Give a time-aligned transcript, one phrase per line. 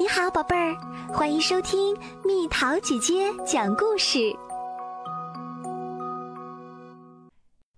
[0.00, 0.76] 你好，宝贝儿，
[1.12, 4.32] 欢迎收听蜜桃姐姐讲故事。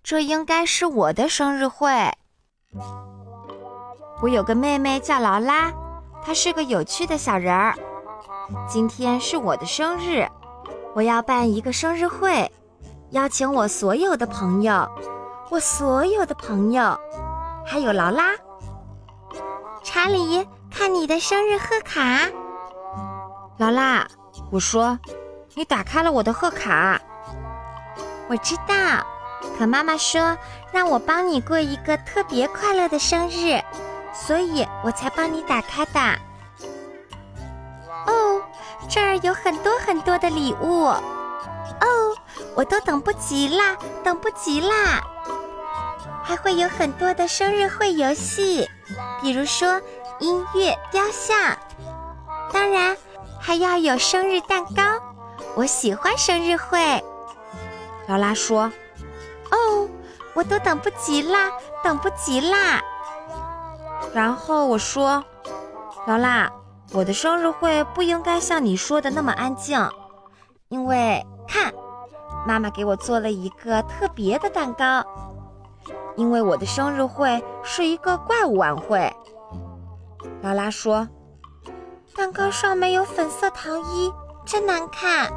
[0.03, 1.91] 这应该是我的生日会。
[4.21, 5.73] 我有个妹妹叫劳拉，
[6.23, 7.75] 她是个有趣的小人儿。
[8.69, 10.29] 今天是我的生日，
[10.95, 12.53] 我要办一个生日会，
[13.13, 14.87] 邀请我所有的朋友，
[15.51, 16.95] 我所有的朋友，
[17.65, 18.35] 还有劳拉。
[19.83, 20.47] 查理。
[20.71, 22.29] 看你的生日贺卡，
[23.59, 24.07] 劳拉，
[24.51, 24.99] 我说，
[25.55, 27.01] 你打开了我的贺卡。
[28.29, 29.05] 我知道，
[29.59, 30.37] 可妈妈说
[30.73, 33.61] 让我帮你过一个特别快乐的生日，
[34.15, 36.01] 所以我才帮你打开的。
[38.07, 38.41] 哦，
[38.89, 41.01] 这儿有很多很多的礼物，哦，
[42.55, 45.03] 我都等不及啦，等不及啦！
[46.23, 48.69] 还会有很多的生日会游戏，
[49.21, 49.81] 比如说。
[50.21, 51.57] 音乐雕像，
[52.53, 52.97] 当然
[53.41, 54.83] 还要有生日蛋糕。
[55.57, 57.03] 我喜欢生日会。
[58.07, 58.71] 劳拉说
[59.51, 59.89] ：“哦，
[60.35, 61.51] 我都等不及啦，
[61.83, 62.83] 等不及啦。”
[64.13, 65.25] 然后我说
[66.07, 66.51] ：“劳拉，
[66.93, 69.89] 我的生日会不应该像你说的那么安静，
[70.69, 71.73] 因为看，
[72.47, 75.03] 妈妈给我做了一个特别的蛋糕。
[76.17, 79.11] 因为我的生日会是一个怪物晚会。”
[80.43, 81.07] 劳拉说
[82.17, 84.11] ：“蛋糕上没有粉色糖衣，
[84.47, 85.31] 真难看。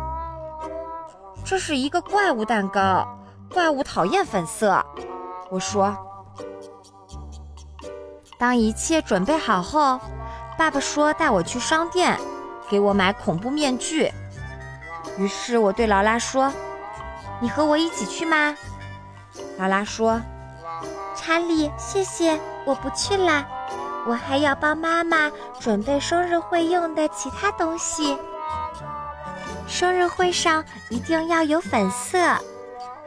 [1.44, 3.06] 这是一个怪物蛋糕，
[3.52, 4.82] 怪物讨厌粉色。”
[5.52, 5.96] 我说
[8.40, 10.00] ：“当一切准备好后，
[10.58, 12.18] 爸爸说带我去商店，
[12.70, 14.10] 给我买恐怖面具。
[15.18, 16.52] 于是我对劳拉说
[17.42, 18.56] ：‘你和我一起去吗？’
[19.60, 20.22] 劳拉说
[21.14, 23.46] ：‘查理，谢谢，我不去了。’”
[24.06, 28.18] 我还要帮妈妈准备生日会用的其他东西。
[29.68, 32.18] 生日会上一定要有粉色，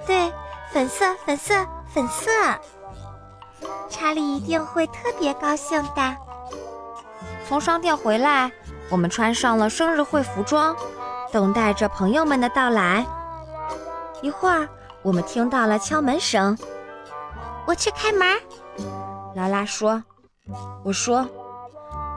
[0.06, 0.32] 对，
[0.72, 1.54] 粉色，粉色，
[1.87, 2.31] 粉色。
[3.88, 6.16] 查理一定会特别高兴的。
[7.47, 8.50] 从商店回来，
[8.91, 10.75] 我们穿上了生日会服装，
[11.31, 13.06] 等待着朋友们的到来。
[14.22, 14.69] 一会儿，
[15.03, 16.56] 我们听到了敲门声。
[17.66, 18.26] 我去开门。
[19.34, 20.03] 劳拉说。
[20.84, 21.29] 我说：“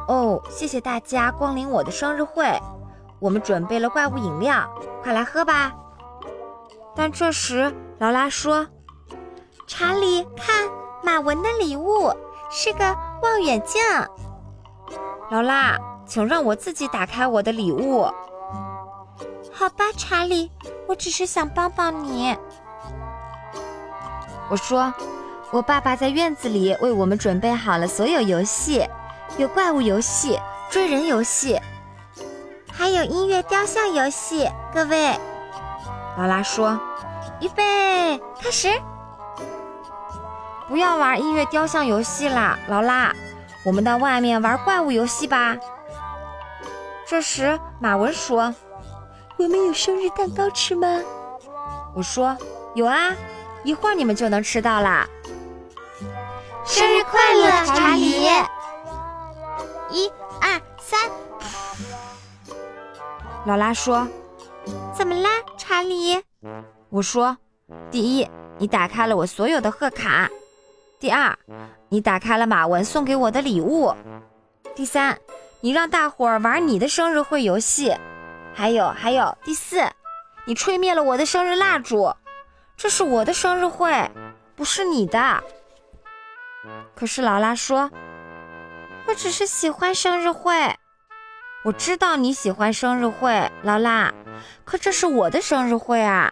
[0.08, 2.46] 哦，谢谢大家光临我的生日会，
[3.20, 4.70] 我们准备了怪物饮料，
[5.02, 5.74] 快来喝吧。”
[6.96, 8.68] 但这时劳拉说
[9.66, 10.70] ：“查理，看
[11.04, 12.14] 马文的礼物
[12.52, 13.82] 是个望远镜。”
[15.32, 18.04] 劳拉，请让我自己打开我的礼物。
[19.52, 20.52] 好吧，查理，
[20.88, 22.38] 我只是想帮帮你。
[24.50, 24.94] 我说。
[25.52, 28.88] 我爸爸在院子里为我们准备好了所有游戏，
[29.38, 30.40] 有怪物游戏、
[30.70, 31.60] 追人游戏，
[32.72, 34.48] 还有音乐雕像游戏。
[34.72, 35.18] 各位，
[36.20, 36.80] 劳拉说
[37.42, 38.70] ：“预备，开始！
[40.68, 43.12] 不要玩音乐雕像游戏啦，劳拉，
[43.66, 45.58] 我们到外面玩怪物游戏吧。”
[47.10, 48.54] 这时，马文说
[49.38, 51.02] ：“我们有生日蛋糕吃吗？”
[51.96, 52.38] 我说
[52.76, 53.16] ：“有啊，
[53.64, 55.08] 一会儿你们就能吃到啦。”
[56.70, 58.28] 生日快乐，查理！
[59.90, 60.08] 一、
[60.40, 61.00] 二、三。
[63.48, 64.08] 劳拉说
[64.96, 66.22] ：“怎么啦，查理？”
[66.90, 67.36] 我说
[67.90, 70.30] ：“第一，你打开了我所有的贺卡；
[71.00, 71.36] 第二，
[71.90, 73.92] 你打开了马文送给我的礼物；
[74.76, 75.18] 第三，
[75.62, 77.98] 你让大伙儿玩你的生日会游戏；
[78.54, 79.82] 还有，还有，第四，
[80.46, 82.14] 你吹灭了我的生日蜡烛。
[82.78, 84.12] 这是我的生日会，
[84.56, 85.44] 不是你的。”
[86.96, 87.90] 可是劳拉说
[89.08, 90.54] ：“我只是喜欢生日会。
[91.64, 94.14] 我知道你喜欢生日会，劳拉。
[94.64, 96.32] 可这是我的生日会啊！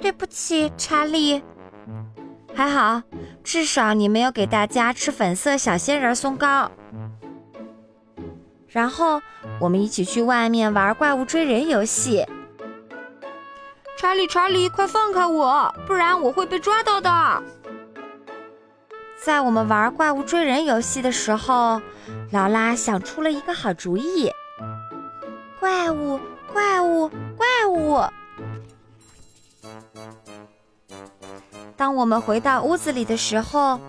[0.00, 1.42] 对不起，查理。
[2.54, 3.02] 还好，
[3.44, 6.70] 至少你没有给大家吃粉色小仙人松糕。
[8.68, 9.20] 然后
[9.60, 12.26] 我们一起去外面玩怪物追人游戏。
[13.98, 17.42] 查理，查理，快放开我，不然我会被抓到的。”
[19.26, 21.82] 在我们玩怪物追人游戏的时候，
[22.30, 24.30] 劳拉想出了一个好主意。
[25.58, 26.20] 怪物，
[26.52, 28.04] 怪物，怪物！
[31.76, 33.80] 当我们回到屋子里的时候，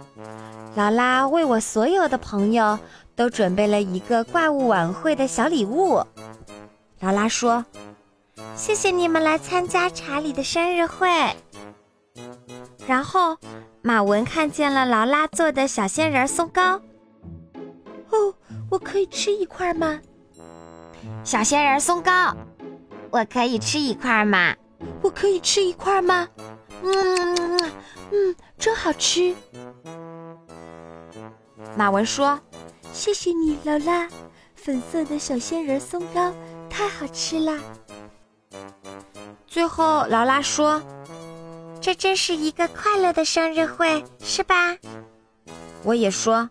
[0.73, 2.79] 劳拉为我所有的朋友
[3.15, 6.03] 都准备了一个怪物晚会的小礼物。
[6.99, 7.63] 劳拉说
[8.57, 11.07] ：“谢谢你们来参加查理的生日会。”
[12.87, 13.37] 然后。
[13.81, 16.81] 马文看见了劳拉做的小仙人松糕。
[18.09, 18.33] 哦，
[18.69, 19.99] 我可以吃一块吗？
[21.23, 22.35] 小仙人松糕，
[23.09, 24.55] 我可以吃一块吗？
[25.01, 26.27] 我可以吃一块吗？
[26.83, 27.57] 嗯
[28.11, 29.35] 嗯，真好吃。
[31.75, 32.39] 马文说
[32.93, 34.07] ：“谢谢你，劳拉。
[34.55, 36.33] 粉色的小仙人松糕
[36.69, 37.57] 太好吃啦。”
[39.47, 40.81] 最后，劳拉说
[41.81, 44.75] ：“这真是一个快乐的生日会，是吧？”
[45.83, 46.49] 我也说：“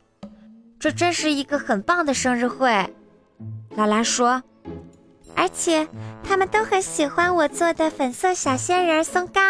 [0.81, 2.94] 这真是一个很棒的生日会。”
[3.76, 4.43] 劳拉说
[5.37, 5.87] ：“而且
[6.25, 9.40] 他们都很喜欢我做的粉色小仙人松糕。”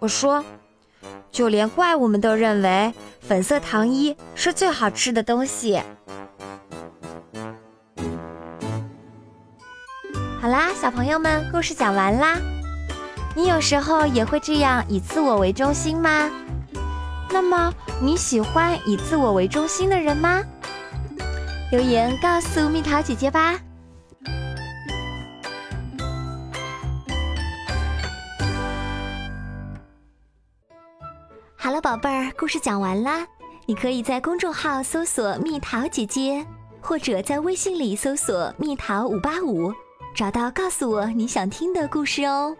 [0.00, 0.44] 我说
[1.30, 5.80] ：“就连怪物们都认为粉色糖衣是最好吃的东西。”
[10.40, 12.38] 好啦，小朋友们，故事讲完啦。
[13.36, 16.30] 你有时候也会这样以自我为中心吗？
[17.30, 20.42] 那么你喜欢以自我为中心的人吗？
[21.70, 23.60] 留言告诉蜜桃姐姐吧。
[31.56, 33.26] 好了，宝贝儿，故事讲完啦。
[33.66, 36.42] 你可以在公众号搜索“蜜桃姐姐”，
[36.80, 39.70] 或者在微信里搜索“蜜桃五八五”。
[40.16, 42.56] 找到，告诉我你想听的故事哦。